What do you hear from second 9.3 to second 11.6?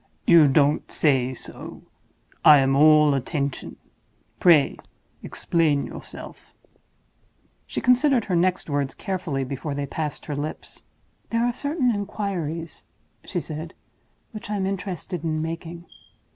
before they passed her lips. "There are